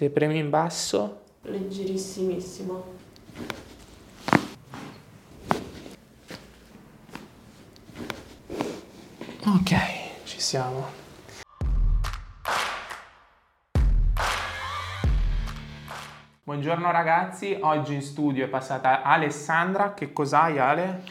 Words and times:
Se 0.00 0.08
premi 0.08 0.38
in 0.38 0.48
basso, 0.48 1.24
leggerissimissimo. 1.42 2.84
Ok, 9.44 9.76
ci 10.24 10.40
siamo. 10.40 10.86
Buongiorno 16.44 16.90
ragazzi, 16.90 17.58
oggi 17.60 17.92
in 17.92 18.00
studio 18.00 18.46
è 18.46 18.48
passata 18.48 19.02
Alessandra. 19.02 19.92
Che 19.92 20.14
cos'hai 20.14 20.58
Ale? 20.58 21.02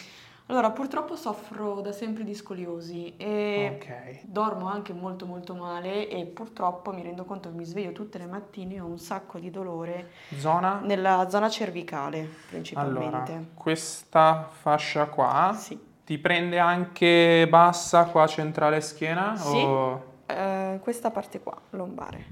Allora, 0.50 0.72
purtroppo 0.72 1.16
soffro 1.16 1.80
da 1.80 1.92
sempre 1.92 2.24
di 2.24 2.34
scoliosi 2.34 3.14
e 3.18 3.76
Ok. 3.76 4.22
dormo 4.24 4.68
anche 4.68 4.94
molto 4.94 5.28
molto 5.28 5.54
male 5.54 6.08
e 6.10 6.26
purtroppo 6.26 6.92
mi 6.92 7.04
rendo 7.04 7.24
conto 7.24 7.50
che 7.50 7.56
mi 7.56 7.66
sveglio 7.66 7.92
tutte 7.92 8.18
le 8.18 8.26
mattine 8.26 8.76
e 8.76 8.80
ho 8.80 8.88
un 8.88 8.98
sacco 8.98 9.38
di 9.38 9.52
dolore 9.52 10.10
Zona? 10.38 10.80
nella 10.84 11.30
zona 11.30 11.50
cervicale 11.50 12.18
Allora, 12.20 12.40
principalmente. 12.50 13.50
questa 13.54 14.50
fascia 14.52 15.06
qua 15.06 15.54
Sì. 15.56 15.80
ti 16.04 16.18
prende 16.18 16.58
anche 16.58 17.46
bassa 17.48 18.06
qua 18.06 18.26
centrale 18.26 18.82
schiena? 18.82 19.36
Sì. 19.36 19.56
o- 19.56 20.08
Eh, 20.26 20.80
questa 20.82 21.12
parte 21.12 21.40
qua, 21.42 21.56
lombare. 21.72 22.26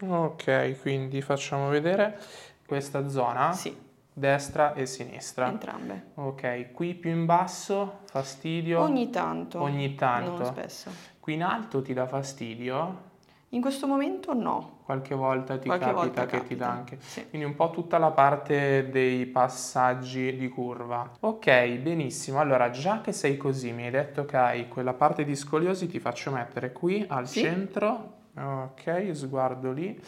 Ok, 0.00 0.80
quindi 0.80 1.20
facciamo 1.22 1.68
vedere 1.68 2.20
questa 2.66 3.08
zona, 3.08 3.52
Sì, 3.52 3.76
destra 4.14 4.72
e 4.74 4.86
sinistra. 4.86 5.48
entrambe. 5.48 6.12
Ok, 6.14 6.70
qui 6.72 6.94
più 6.94 7.10
in 7.10 7.26
basso, 7.26 7.98
fastidio? 8.04 8.80
Ogni 8.80 9.10
tanto. 9.10 9.60
Ogni 9.60 9.94
tanto. 9.96 10.30
Non 10.42 10.44
spesso. 10.46 10.90
Qui 11.20 11.34
in 11.34 11.42
alto 11.42 11.82
ti 11.82 11.92
dà 11.92 12.06
fastidio? 12.06 13.12
In 13.50 13.60
questo 13.60 13.86
momento 13.86 14.32
no. 14.34 14.78
Qualche 14.84 15.14
volta 15.14 15.56
ti 15.58 15.66
Qualche 15.66 15.84
capita 15.86 16.00
volta 16.02 16.26
che 16.26 16.42
ti 16.46 16.56
dà 16.56 16.66
capita, 16.66 16.70
anche. 16.70 16.98
sì. 17.00 17.28
Quindi 17.28 17.46
un 17.46 17.54
po' 17.54 17.70
tutta 17.70 17.98
la 17.98 18.10
parte 18.10 18.88
dei 18.90 19.26
passaggi 19.26 20.36
di 20.36 20.48
curva. 20.48 21.08
Ok, 21.20 21.68
benissimo. 21.78 22.38
Allora, 22.40 22.70
già 22.70 23.00
che 23.00 23.12
sei 23.12 23.36
così, 23.36 23.72
mi 23.72 23.84
hai 23.84 23.90
detto 23.90 24.24
che 24.24 24.36
hai 24.36 24.68
quella 24.68 24.92
parte 24.92 25.24
di 25.24 25.34
scoliosi, 25.36 25.86
ti 25.86 25.98
faccio 26.00 26.30
mettere 26.32 26.72
qui 26.72 27.04
al 27.08 27.26
Sì. 27.28 27.40
centro. 27.40 28.12
Ok, 28.36 29.10
sguardo 29.12 29.70
lì. 29.72 30.00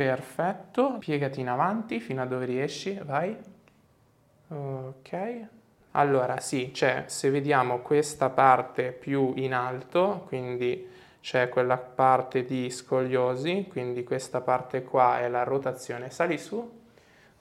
Perfetto. 0.00 0.96
Piegati 0.98 1.40
in 1.40 1.48
avanti 1.48 2.00
fino 2.00 2.22
a 2.22 2.24
dove 2.24 2.46
riesci. 2.46 2.98
Vai. 3.04 3.36
Ok. 4.48 5.46
Allora, 5.90 6.40
sì, 6.40 6.70
c'è, 6.72 7.04
se 7.06 7.28
vediamo 7.28 7.80
questa 7.80 8.30
parte 8.30 8.92
più 8.92 9.34
in 9.36 9.52
alto, 9.52 10.24
quindi 10.26 10.88
c'è 11.20 11.50
quella 11.50 11.76
parte 11.76 12.46
di 12.46 12.70
scoliosi, 12.70 13.66
quindi 13.68 14.02
questa 14.02 14.40
parte 14.40 14.84
qua 14.84 15.20
è 15.20 15.28
la 15.28 15.42
rotazione. 15.42 16.08
Sali 16.08 16.38
su. 16.38 16.78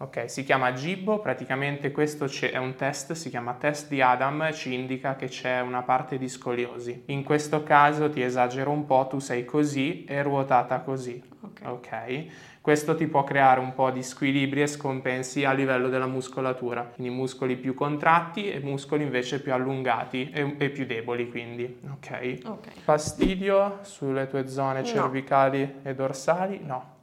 Ok, 0.01 0.29
si 0.29 0.43
chiama 0.43 0.73
Gibbo, 0.73 1.19
praticamente 1.19 1.91
questo 1.91 2.29
è 2.41 2.57
un 2.57 2.75
test, 2.75 3.13
si 3.13 3.29
chiama 3.29 3.53
test 3.53 3.87
di 3.87 4.01
Adam, 4.01 4.51
ci 4.51 4.73
indica 4.73 5.15
che 5.15 5.27
c'è 5.27 5.61
una 5.61 5.83
parte 5.83 6.17
di 6.17 6.27
scoliosi. 6.27 7.03
In 7.05 7.23
questo 7.23 7.63
caso 7.63 8.09
ti 8.09 8.21
esagero 8.21 8.71
un 8.71 8.85
po', 8.85 9.07
tu 9.09 9.19
sei 9.19 9.45
così 9.45 10.03
e 10.03 10.21
ruotata 10.23 10.79
così. 10.79 11.21
Ok. 11.63 11.87
Ok, 11.89 12.25
questo 12.61 12.95
ti 12.95 13.07
può 13.07 13.23
creare 13.23 13.59
un 13.59 13.73
po' 13.73 13.89
di 13.89 14.03
squilibri 14.03 14.61
e 14.61 14.67
scompensi 14.67 15.43
a 15.45 15.51
livello 15.53 15.89
della 15.89 16.05
muscolatura, 16.07 16.83
quindi 16.83 17.13
muscoli 17.13 17.55
più 17.55 17.73
contratti 17.73 18.49
e 18.51 18.59
muscoli 18.59 19.03
invece 19.03 19.41
più 19.41 19.53
allungati 19.53 20.29
e, 20.31 20.55
e 20.57 20.69
più 20.69 20.85
deboli, 20.85 21.29
quindi, 21.29 21.79
ok? 21.93 22.39
Ok. 22.45 22.67
Fastidio 22.83 23.79
sulle 23.81 24.27
tue 24.27 24.47
zone 24.47 24.79
No. 24.81 24.85
cervicali 24.85 25.79
e 25.83 25.95
dorsali? 25.95 26.59
No. 26.63 26.97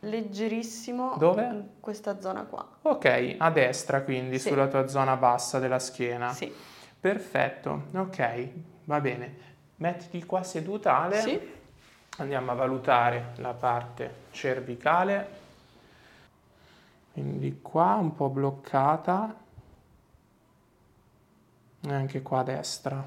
Leggerissimo. 0.00 1.16
Dove? 1.18 1.42
In 1.42 1.64
questa 1.80 2.20
zona 2.20 2.42
qua. 2.44 2.66
Ok, 2.82 3.34
a 3.38 3.50
destra 3.50 4.02
quindi, 4.02 4.38
Sì. 4.38 4.48
sulla 4.48 4.68
tua 4.68 4.86
zona 4.86 5.16
bassa 5.16 5.58
della 5.58 5.78
schiena. 5.78 6.32
Sì. 6.32 6.52
Perfetto, 6.98 7.84
ok, 7.94 8.48
va 8.84 9.00
bene. 9.00 9.34
Mettiti 9.76 10.24
qua 10.24 10.42
seduta, 10.42 10.98
Ale. 10.98 11.20
Sì. 11.20 11.40
Andiamo 12.18 12.50
a 12.52 12.54
valutare 12.54 13.32
la 13.36 13.52
parte 13.52 14.24
cervicale. 14.30 15.44
Quindi 17.12 17.60
qua 17.60 17.94
un 17.94 18.14
po' 18.14 18.30
bloccata. 18.30 19.34
E 21.80 21.92
anche 21.92 22.22
qua 22.22 22.40
a 22.40 22.42
destra. 22.42 23.04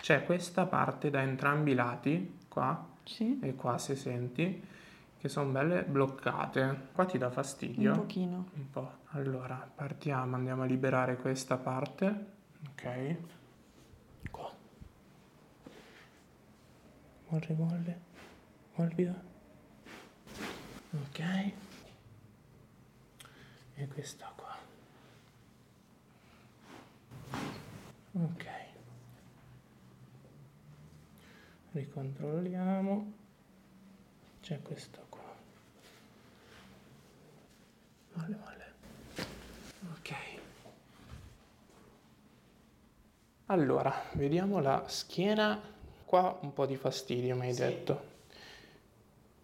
C'è 0.00 0.24
questa 0.24 0.66
parte 0.66 1.10
da 1.10 1.22
entrambi 1.22 1.72
i 1.72 1.74
lati, 1.74 2.38
qua 2.48 2.86
Sì. 3.04 3.40
e 3.42 3.54
qua 3.54 3.78
se 3.78 3.96
senti, 3.96 4.64
che 5.18 5.28
sono 5.28 5.50
belle 5.50 5.82
bloccate. 5.82 6.88
Qua 6.92 7.04
ti 7.06 7.18
dà 7.18 7.30
fastidio? 7.30 7.92
Un 7.92 7.98
pochino. 7.98 8.46
Un 8.54 8.70
po'. 8.70 8.90
Allora, 9.10 9.68
partiamo, 9.74 10.36
andiamo 10.36 10.62
a 10.62 10.66
liberare 10.66 11.16
questa 11.16 11.56
parte. 11.56 12.26
Ok. 12.70 13.16
Qua. 14.30 14.52
Molle, 17.28 17.54
molle. 17.56 18.05
Morbida. 18.76 19.14
Ok. 20.92 21.20
E 23.74 23.88
questa 23.88 24.32
qua. 24.36 24.54
Ok. 28.12 28.46
Ricontrolliamo. 31.72 33.12
C'è 34.40 34.60
questo 34.62 35.04
qua. 35.08 35.34
Molle, 38.14 38.36
molle. 38.36 38.74
Ok. 39.92 40.14
Allora, 43.46 43.92
vediamo 44.12 44.58
la 44.60 44.84
schiena. 44.88 45.60
Qua 46.04 46.38
un 46.42 46.52
po' 46.52 46.66
di 46.66 46.76
fastidio, 46.76 47.34
mi 47.36 47.46
hai 47.46 47.52
Sì. 47.54 47.60
detto. 47.60 48.14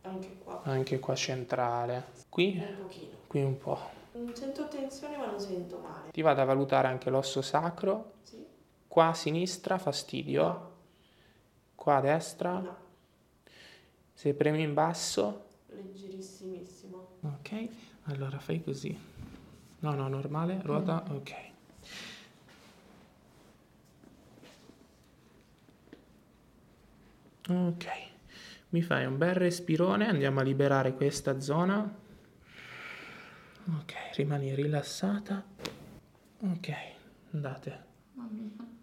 Anche 0.02 0.36
qua. 0.42 0.60
Anche 0.64 0.98
qua 0.98 1.14
centrale. 1.14 2.04
Qui, 2.28 2.56
Un 2.58 2.76
pochino. 2.82 3.16
qui 3.26 3.42
un 3.42 3.58
po'. 3.58 3.78
Non 4.12 4.34
sento 4.34 4.68
tensione 4.68 5.16
ma 5.16 5.26
non 5.26 5.40
sento 5.40 5.78
male. 5.78 6.10
Ti 6.10 6.20
vado 6.22 6.40
a 6.40 6.44
valutare 6.44 6.88
anche 6.88 7.08
l'osso 7.10 7.40
sacro. 7.42 8.12
Sì. 8.22 8.44
Qua 8.88 9.08
a 9.08 9.14
sinistra 9.14 9.78
fastidio. 9.78 10.42
No. 10.42 10.70
Qua 11.74 11.96
a 11.96 12.00
destra. 12.00 12.58
No. 12.58 12.76
Se 14.12 14.34
premi 14.34 14.62
in 14.62 14.74
basso. 14.74 15.44
Leggerissimissimo. 15.68 17.06
Ok. 17.22 17.68
Allora 18.04 18.38
fai 18.38 18.62
così. 18.62 18.96
No, 19.80 19.94
no, 19.94 20.08
normale. 20.08 20.60
Ruota. 20.62 21.02
Ok. 21.10 21.34
Ok. 27.48 27.86
Mi 28.72 28.80
fai 28.82 29.04
un 29.04 29.18
bel 29.18 29.34
respirone. 29.34 30.08
Andiamo 30.08 30.40
a 30.40 30.42
liberare 30.42 30.94
questa 30.94 31.38
zona. 31.40 31.80
Ok. 33.78 33.92
Rimani 34.16 34.54
rilassata. 34.54 35.44
Ok. 36.38 36.72
Andate. 37.32 37.84
Ho 38.16 38.28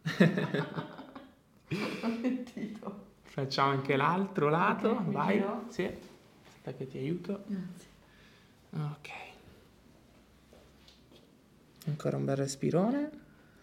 sentito. 2.22 3.08
Facciamo 3.24 3.72
anche 3.72 3.96
l'altro 3.96 4.50
lato. 4.50 4.90
Ok, 4.92 5.00
mi 5.08 5.14
Vai. 5.14 5.38
giro? 5.38 5.66
Sì. 5.70 5.84
Aspetta 5.86 6.74
che 6.78 6.86
ti 6.88 6.98
aiuto. 7.00 7.44
Grazie. 7.48 7.88
Ok. 8.72 9.10
Ancora 11.88 12.18
un 12.18 12.26
bel 12.26 12.36
respirone. 12.36 13.10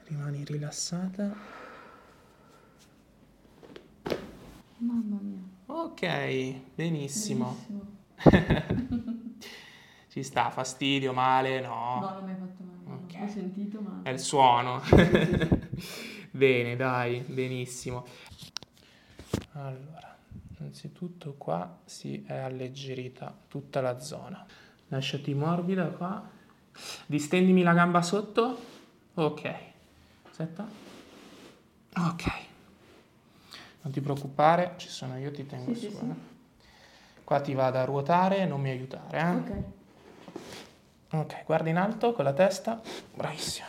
Rimani 0.06 0.42
rilassata. 0.44 1.36
Mamma 4.78 5.18
mia. 5.20 5.25
Ok, 5.86 6.54
benissimo. 6.74 7.56
Bellissimo. 8.24 9.04
Ci 10.08 10.22
sta, 10.22 10.50
fastidio, 10.50 11.12
male? 11.12 11.60
No, 11.60 11.98
No. 12.00 12.10
non 12.14 12.24
mi 12.24 12.30
hai 12.32 12.36
fatto 12.38 12.62
male. 12.64 13.02
Ok. 13.02 13.16
Ho 13.22 13.28
sentito 13.28 13.80
ma... 13.80 14.00
È 14.02 14.10
il 14.10 14.18
suono. 14.18 14.82
Bene, 16.32 16.74
dai, 16.76 17.20
benissimo. 17.20 18.04
Allora, 19.52 20.16
innanzitutto 20.58 21.34
qua 21.38 21.78
si 21.84 22.24
è 22.26 22.36
alleggerita 22.36 23.34
tutta 23.48 23.80
la 23.80 24.00
zona. 24.00 24.44
Lasciati 24.88 25.34
morbida 25.34 25.86
qua. 25.86 26.28
Distendimi 27.06 27.62
la 27.62 27.72
gamba 27.74 28.02
sotto. 28.02 28.58
Ok. 29.14 29.54
Aspetta. 30.28 30.66
Ok. 31.96 32.44
Non 33.86 33.94
ti 33.94 34.00
preoccupare, 34.00 34.74
ci 34.78 34.88
sono 34.88 35.16
io, 35.16 35.30
ti 35.30 35.46
tengo 35.46 35.72
Sì, 35.72 35.78
su. 35.82 35.90
sì, 35.90 35.96
sì. 35.96 36.04
eh. 36.04 36.14
Qua 37.22 37.40
ti 37.40 37.54
vado 37.54 37.78
a 37.78 37.84
ruotare, 37.84 38.44
non 38.44 38.60
mi 38.60 38.70
aiutare, 38.70 39.16
eh. 39.16 39.30
Ok. 39.30 39.62
Ok, 41.12 41.44
guarda 41.44 41.68
in 41.70 41.76
alto 41.76 42.12
con 42.12 42.24
la 42.24 42.32
testa. 42.32 42.80
Bravissima. 43.14 43.66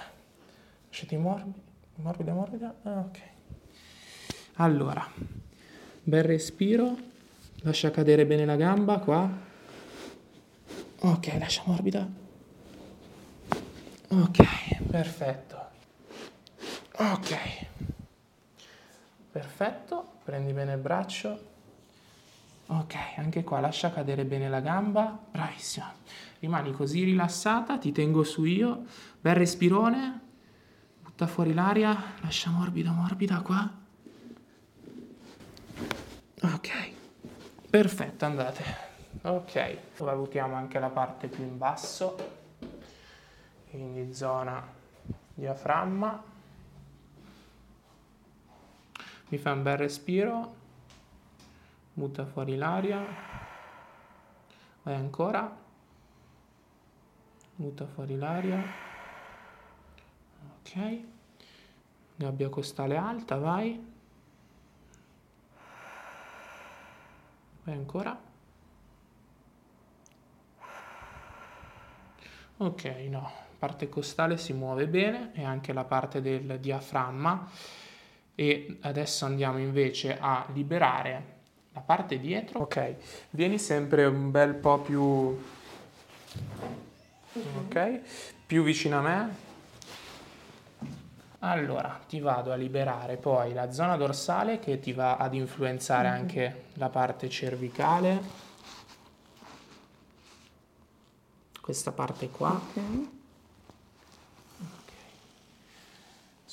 Lasciati 0.88 1.16
morbida, 1.18 1.60
morbida, 1.98 2.34
morbida. 2.34 2.76
Ah, 2.82 3.00
Ok. 3.08 3.20
Allora, 4.56 5.08
bel 6.02 6.24
respiro. 6.24 6.98
Lascia 7.62 7.92
cadere 7.92 8.26
bene 8.26 8.44
la 8.46 8.56
gamba 8.56 8.98
qua. 8.98 9.30
Ok, 11.02 11.38
lascia 11.38 11.62
morbida. 11.66 12.08
Ok, 14.10 14.82
perfetto. 14.90 15.66
Ok. 16.96 17.38
Perfetto, 19.58 20.20
prendi 20.24 20.54
bene 20.54 20.74
il 20.74 20.80
braccio. 20.80 21.46
Ok, 22.68 22.96
anche 23.16 23.44
qua 23.44 23.60
lascia 23.60 23.92
cadere 23.92 24.24
bene 24.24 24.50
la 24.50 24.60
gamba. 24.60 25.18
Bravissima. 25.32 25.92
Rimani 26.38 26.74
così 26.74 27.04
rilassata, 27.04 27.80
ti 27.80 27.92
tengo 27.92 28.24
su 28.24 28.44
io. 28.44 28.84
Bel 29.20 29.34
respirone. 29.34 30.22
Butta 31.02 31.26
fuori 31.26 31.56
l'aria, 31.56 31.98
lascia 32.22 32.52
morbida, 32.52 32.92
morbida 32.92 33.42
qua. 33.42 33.68
Ok. 36.44 36.92
Perfetto, 37.68 38.26
andate. 38.26 38.64
Ok, 39.24 39.78
valutiamo 39.98 40.54
anche 40.54 40.78
la 40.78 40.90
parte 40.90 41.30
più 41.30 41.44
in 41.44 41.58
basso, 41.58 42.16
quindi 43.72 44.14
zona 44.14 44.64
diaframma. 45.34 46.36
Mi 49.30 49.38
fa 49.38 49.52
un 49.52 49.62
bel 49.62 49.78
respiro, 49.78 50.56
butta 51.92 52.26
fuori 52.26 52.56
l'aria, 52.56 53.06
vai 54.84 54.96
ancora, 54.96 55.54
butta 57.56 57.86
fuori 57.88 58.16
l'aria, 58.16 58.64
ok, 60.60 61.02
gabbia 62.16 62.48
costale 62.48 62.96
alta, 62.96 63.38
vai. 63.38 63.96
Vai 67.64 67.76
ancora. 67.76 68.18
Ok, 72.60 72.86
no, 73.10 73.30
parte 73.60 73.90
costale 73.90 74.38
si 74.38 74.54
muove 74.54 74.88
bene 74.88 75.34
e 75.34 75.44
anche 75.44 75.74
la 75.74 75.84
parte 75.84 76.22
del 76.22 76.62
diaframma 76.62 77.86
e 78.40 78.78
adesso 78.82 79.26
andiamo 79.26 79.58
invece 79.58 80.16
a 80.20 80.46
liberare 80.54 81.24
la 81.74 81.80
parte 81.80 82.20
dietro. 82.20 82.60
Ok, 82.60 82.94
vieni 83.32 83.58
sempre 83.58 84.06
un 84.06 84.30
bel 84.30 84.54
po' 84.54 84.78
più 84.78 85.40
ok, 87.34 88.00
più 88.46 88.62
vicino 88.62 89.00
a 89.00 89.02
me. 89.02 89.36
Allora, 91.40 92.00
ti 92.08 92.20
vado 92.20 92.52
a 92.52 92.56
liberare 92.56 93.18
poi 93.18 93.54
la 93.54 93.72
zona 93.72 93.98
dorsale 93.98 94.60
che 94.60 94.78
ti 94.78 94.94
va 94.94 95.18
ad 95.18 95.34
influenzare 95.34 96.08
anche 96.08 96.66
la 96.74 96.90
parte 96.90 97.30
cervicale. 97.30 98.22
Questa 101.60 101.92
parte 101.92 102.30
qua. 102.30 102.52
Ok. 102.52 103.17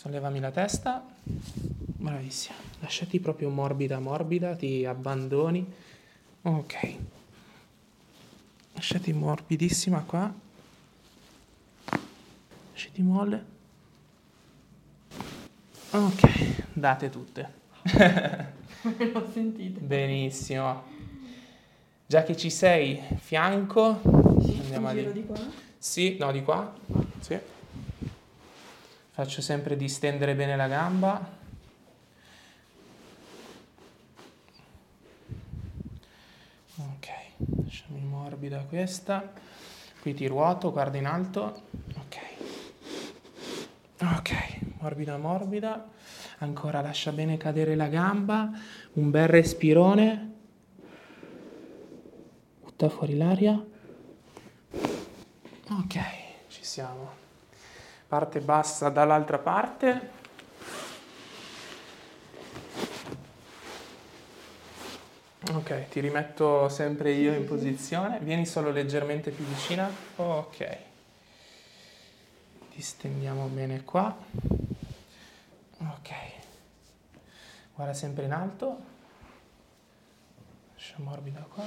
Sollevami 0.05 0.39
la 0.39 0.51
testa. 0.51 1.03
Bravissima. 1.23 2.57
Lasciati 2.81 3.21
proprio 3.21 3.49
morbida, 3.49 3.99
morbida, 4.01 4.55
ti 4.55 4.85
abbandoni. 4.85 5.67
Ok. 6.43 6.97
Lasciati 8.75 9.15
morbidissima 9.15 10.03
qua. 10.03 10.31
Lasciati 12.73 13.01
molle. 13.01 13.45
Ok, 15.93 16.65
date 16.75 17.09
tutte. 17.09 17.53
L'ho 18.83 19.31
sentito. 19.33 19.81
Benissimo. 19.81 20.83
Già 22.07 22.23
che 22.25 22.37
ci 22.37 22.51
sei, 22.51 23.01
fianco. 23.17 24.03
Sì, 24.45 24.59
Andiamo 24.65 24.89
a 24.89 24.93
di- 24.93 25.13
di 25.13 25.25
qua. 25.25 25.41
Sì, 25.79 26.19
no, 26.19 26.31
di 26.31 26.43
qua. 26.43 26.75
Sì. 27.21 27.39
Faccio 29.15 29.41
sempre 29.43 29.77
distendere 29.77 30.35
bene 30.35 30.57
la 30.57 30.67
gamba. 30.67 31.31
Ok, 36.77 37.09
lasciami 37.63 38.01
morbida 38.01 38.65
questa. 38.65 39.33
Qui 40.01 40.15
ti 40.15 40.27
ruoto, 40.27 40.73
guarda 40.73 40.99
in 40.99 41.07
alto. 41.07 41.63
Ok. 41.97 42.17
Ok, 44.01 44.33
morbida 44.81 45.17
morbida. 45.17 45.89
Ancora 46.39 46.81
lascia 46.81 47.13
bene 47.13 47.37
cadere 47.37 47.77
la 47.77 47.87
gamba. 47.87 48.51
Un 48.95 49.11
bel 49.11 49.29
respirone. 49.29 50.33
Butta 52.65 52.89
fuori 52.89 53.17
l'aria. 53.17 53.65
Ok, 55.71 56.01
ci 56.49 56.65
siamo. 56.65 57.24
Parte 58.15 58.39
bassa 58.39 58.91
dall'altra 58.91 59.39
parte. 59.39 60.11
Ok, 65.53 65.89
ti 65.89 65.99
rimetto 65.99 66.69
sempre 66.69 67.11
io 67.11 67.35
in 67.35 67.45
posizione. 67.45 68.21
Vieni 68.21 68.47
solo 68.47 68.71
leggermente 68.71 69.33
più 69.33 69.45
vicina. 69.45 69.91
Ok. 70.15 70.79
Distendiamo 72.73 73.49
bene 73.49 73.83
qua. 73.83 74.17
Ok. 75.79 76.11
Guarda 77.75 77.95
sempre 77.95 78.27
in 78.27 78.33
alto. 78.33 78.79
Lascia 80.75 80.95
morbida 80.99 81.45
qua. 81.53 81.65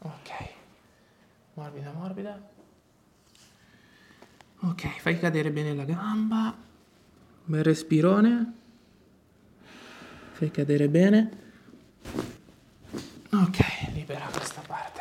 Ok. 0.00 0.48
Morbida, 1.54 1.90
morbida. 1.92 2.58
Ok, 4.62 4.98
fai 5.00 5.18
cadere 5.18 5.50
bene 5.50 5.74
la 5.74 5.84
gamba. 5.84 6.54
Bel 7.44 7.64
respirone. 7.64 8.52
Fai 10.32 10.50
cadere 10.50 10.88
bene. 10.88 11.30
Ok, 13.32 13.92
libera 13.92 14.26
questa 14.26 14.60
parte. 14.66 15.00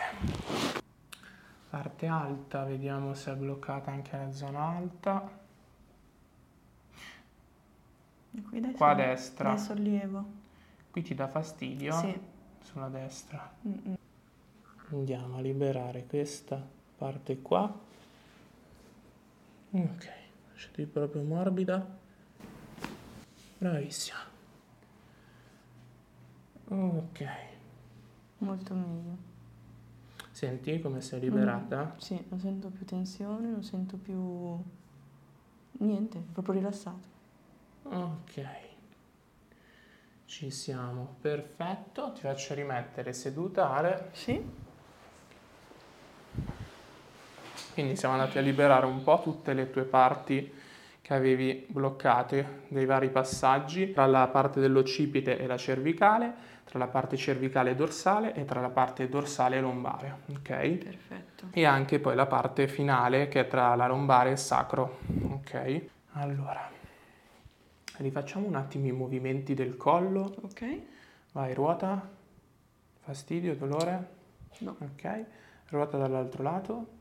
Parte 1.69 2.07
alta, 2.07 2.63
vediamo 2.63 3.13
se 3.13 3.31
è 3.31 3.35
bloccata 3.35 3.91
anche 3.91 4.15
la 4.17 4.31
zona 4.31 4.59
alta. 4.77 5.37
E 8.31 8.41
qui 8.41 8.71
Qua 8.71 8.89
a 8.91 8.95
destra. 8.95 9.49
dai 9.49 9.59
sollievo. 9.59 10.25
Qui 10.91 11.01
ti 11.01 11.15
dà 11.15 11.27
fastidio? 11.27 11.93
Sì. 11.93 12.19
Sulla 12.63 12.87
destra. 12.87 13.51
Mm-mm. 13.67 13.95
Andiamo 14.91 15.37
a 15.37 15.41
liberare 15.41 16.05
questa 16.07 16.63
parte 16.97 17.41
qua. 17.41 17.87
Ok, 19.71 20.09
lasciati 20.51 20.85
proprio 20.85 21.21
morbida. 21.21 21.97
Bravissima. 23.59 24.17
Ok. 26.69 27.25
Molto 28.39 28.73
meglio. 28.73 29.17
Senti 30.31 30.79
come 30.79 31.01
sei 31.01 31.19
liberata? 31.19 31.95
Sì, 31.97 32.23
non 32.29 32.39
sento 32.39 32.69
più 32.69 32.85
tensione, 32.85 33.47
non 33.47 33.63
sento 33.63 33.97
più 33.97 34.57
niente, 35.83 36.19
proprio 36.31 36.53
rilassato. 36.55 37.07
Ok. 37.83 38.47
Ci 40.25 40.49
siamo. 40.49 41.15
Perfetto. 41.19 42.13
Ti 42.13 42.21
faccio 42.21 42.53
rimettere 42.53 43.13
seduta, 43.13 43.71
Ale. 43.71 44.09
Sì? 44.13 44.41
Quindi 47.79 47.95
siamo 47.95 48.15
andati 48.15 48.37
a 48.37 48.41
liberare 48.41 48.85
un 48.85 49.03
po' 49.03 49.21
tutte 49.23 49.53
le 49.53 49.69
tue 49.69 49.83
parti 49.83 50.51
che 51.01 51.13
avevi 51.13 51.65
bloccate 51.69 52.63
dei 52.67 52.85
vari 52.85 53.09
passaggi 53.09 53.93
tra 53.93 54.05
la 54.05 54.27
parte 54.27 54.59
dell'occipite 54.59 55.37
e 55.37 55.47
la 55.47 55.55
cervicale, 55.55 56.33
tra 56.65 56.77
la 56.77 56.87
parte 56.87 57.15
cervicale 57.15 57.71
e 57.71 57.75
dorsale 57.75 58.33
e 58.33 58.43
tra 58.43 58.59
la 58.59 58.67
parte 58.67 59.07
dorsale 59.07 59.55
e 59.55 59.61
lombare, 59.61 60.17
ok? 60.29 60.49
Perfetto. 60.49 61.45
E 61.51 61.63
anche 61.63 61.99
poi 61.99 62.15
la 62.15 62.25
parte 62.25 62.67
finale 62.67 63.29
che 63.29 63.39
è 63.39 63.47
tra 63.47 63.73
la 63.75 63.87
lombare 63.87 64.27
e 64.27 64.31
il 64.33 64.37
sacro, 64.39 64.97
ok? 65.29 65.81
Allora, 66.15 66.69
rifacciamo 67.95 68.45
un 68.45 68.55
attimo 68.55 68.87
i 68.87 68.91
movimenti 68.91 69.53
del 69.53 69.77
collo. 69.77 70.35
Ok? 70.41 70.79
Vai, 71.31 71.53
ruota. 71.53 72.09
Fastidio, 72.99 73.55
dolore? 73.55 74.07
No. 74.57 74.75
Ok. 74.81 75.25
Ruota 75.69 75.97
dall'altro 75.97 76.43
lato. 76.43 76.97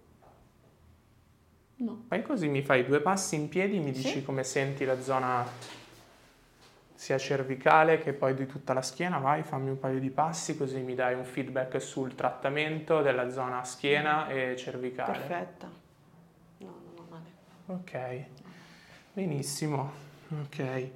No. 1.80 2.04
Fai 2.08 2.22
così, 2.22 2.48
mi 2.48 2.62
fai 2.62 2.84
due 2.84 3.00
passi 3.00 3.36
in 3.36 3.48
piedi, 3.48 3.78
mi 3.78 3.94
Sì. 3.94 4.02
dici 4.02 4.24
come 4.24 4.42
senti 4.44 4.84
la 4.84 5.00
zona 5.00 5.46
sia 6.94 7.16
cervicale 7.18 7.98
che 7.98 8.12
poi 8.12 8.34
di 8.34 8.46
tutta 8.46 8.72
la 8.72 8.82
schiena. 8.82 9.18
Vai, 9.18 9.44
fammi 9.44 9.70
un 9.70 9.78
paio 9.78 10.00
di 10.00 10.10
passi 10.10 10.56
così 10.56 10.80
mi 10.80 10.96
dai 10.96 11.14
un 11.14 11.24
feedback 11.24 11.80
sul 11.80 12.16
trattamento 12.16 13.00
della 13.02 13.30
zona 13.30 13.62
schiena 13.64 14.28
e 14.28 14.56
cervicale. 14.56 15.12
Perfetta. 15.18 15.70
No, 16.58 16.66
non 16.84 16.94
ho 16.96 17.06
male. 17.08 17.26
Ok, 17.66 18.24
benissimo. 19.12 19.92
Ok. 20.42 20.90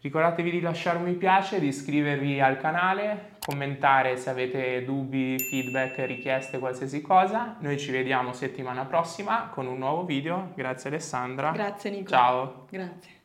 Ricordatevi 0.00 0.50
di 0.50 0.60
lasciare 0.60 0.98
un 0.98 1.04
mi 1.04 1.14
piace, 1.14 1.58
di 1.58 1.68
iscrivervi 1.68 2.40
al 2.40 2.58
canale, 2.58 3.36
commentare 3.44 4.16
se 4.16 4.30
avete 4.30 4.84
dubbi, 4.84 5.36
feedback, 5.38 6.06
richieste, 6.06 6.58
qualsiasi 6.58 7.00
cosa. 7.00 7.56
Noi 7.60 7.78
ci 7.78 7.90
vediamo 7.90 8.32
settimana 8.32 8.84
prossima 8.84 9.48
con 9.52 9.66
un 9.66 9.78
nuovo 9.78 10.04
video. 10.04 10.52
Grazie 10.54 10.90
Alessandra. 10.90 11.50
Grazie 11.50 11.90
Nico. 11.90 12.10
Ciao. 12.10 12.66
Grazie. 12.70 13.17